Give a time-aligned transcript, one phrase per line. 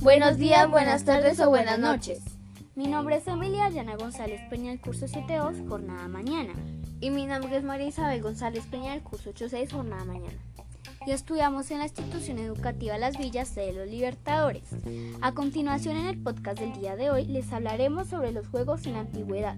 [0.00, 2.22] Buenos días, buenas tardes o buenas noches.
[2.76, 6.52] Mi nombre es Emilia Llana González Peña del curso 7.2, jornada mañana.
[7.00, 10.38] Y mi nombre es María Isabel González Peña del curso 8.6, jornada mañana.
[11.04, 14.68] Y estudiamos en la institución educativa Las Villas de los Libertadores.
[15.20, 18.92] A continuación en el podcast del día de hoy les hablaremos sobre los juegos en
[18.92, 19.56] la antigüedad.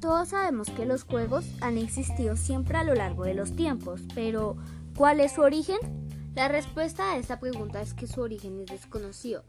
[0.00, 4.56] Todos sabemos que los juegos han existido siempre a lo largo de los tiempos, pero
[4.96, 6.01] ¿cuál es su origen?
[6.34, 9.44] La respuesta a esta pregunta es que su origen es desconocido.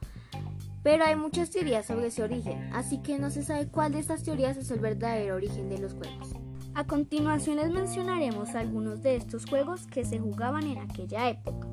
[0.83, 4.23] Pero hay muchas teorías sobre ese origen, así que no se sabe cuál de estas
[4.23, 6.33] teorías es el verdadero origen de los juegos.
[6.75, 11.67] A continuación les mencionaremos algunos de estos juegos que se jugaban en aquella época.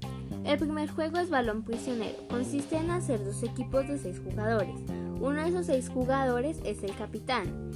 [0.44, 2.28] El primer juego es balón prisionero.
[2.28, 4.78] Consiste en hacer dos equipos de seis jugadores.
[5.20, 7.70] Uno de esos seis jugadores es el capitán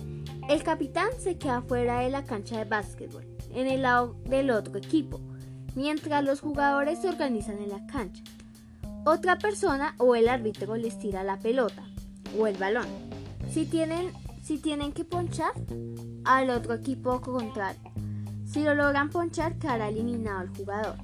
[0.48, 3.24] el capitán se queda fuera de la cancha de básquetbol,
[3.54, 5.18] en el lado del otro equipo,
[5.74, 8.22] mientras los jugadores se organizan en la cancha.
[9.04, 11.84] Otra persona o el árbitro les tira la pelota
[12.38, 12.86] o el balón.
[13.50, 14.12] Si tienen,
[14.42, 15.52] si tienen que ponchar
[16.24, 17.80] al otro equipo contrario.
[18.46, 20.96] Si lo logran ponchar, quedará eliminado el jugador.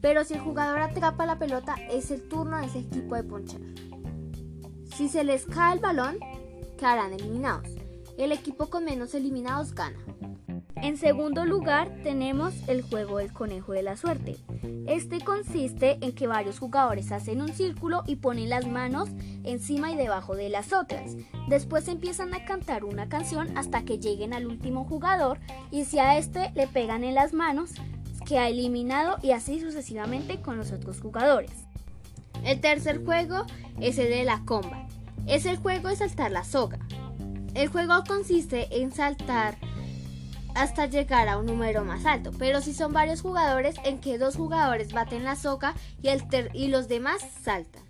[0.00, 3.60] Pero si el jugador atrapa la pelota, es el turno de ese equipo de ponchar.
[4.96, 6.18] Si se les cae el balón,
[6.78, 7.68] quedarán eliminados.
[8.18, 9.98] El equipo con menos eliminados gana.
[10.82, 14.36] En segundo lugar tenemos el juego del conejo de la suerte.
[14.86, 19.10] Este consiste en que varios jugadores hacen un círculo y ponen las manos
[19.44, 21.16] encima y debajo de las otras.
[21.48, 25.38] Después empiezan a cantar una canción hasta que lleguen al último jugador
[25.70, 27.72] y si a este le pegan en las manos,
[28.26, 31.52] queda eliminado y así sucesivamente con los otros jugadores.
[32.42, 33.44] El tercer juego
[33.80, 34.88] es el de la comba.
[35.26, 36.78] Es el juego de saltar la soga.
[37.54, 39.58] El juego consiste en saltar
[40.54, 44.36] hasta llegar a un número más alto, pero si son varios jugadores en que dos
[44.36, 46.22] jugadores baten la soga y, el
[46.54, 47.82] y los demás saltan.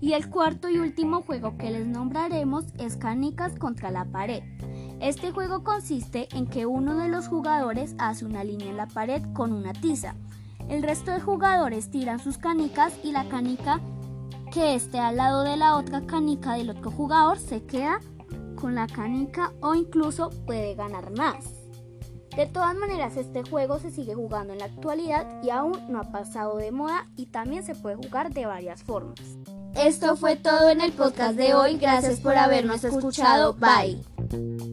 [0.00, 4.42] Y el cuarto y último juego que les nombraremos es canicas contra la pared.
[5.00, 9.22] Este juego consiste en que uno de los jugadores hace una línea en la pared
[9.32, 10.14] con una tiza.
[10.68, 13.80] El resto de jugadores tiran sus canicas y la canica
[14.52, 18.00] que esté al lado de la otra canica del otro jugador se queda
[18.62, 21.44] con la canica o incluso puede ganar más.
[22.36, 26.12] De todas maneras, este juego se sigue jugando en la actualidad y aún no ha
[26.12, 29.18] pasado de moda y también se puede jugar de varias formas.
[29.74, 31.76] Esto fue todo en el podcast de hoy.
[31.76, 33.54] Gracias por habernos escuchado.
[33.54, 34.71] Bye.